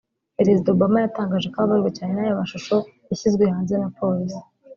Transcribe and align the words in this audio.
Perezida 0.37 0.67
Obama 0.75 0.97
yatangaje 1.01 1.47
ko 1.53 1.57
ababajwe 1.59 1.89
cyane 1.97 2.11
n’ayo 2.15 2.33
mashusho 2.41 2.75
yashyizwe 3.09 3.43
hanze 3.53 3.73
na 3.77 3.89
polisi 3.97 4.41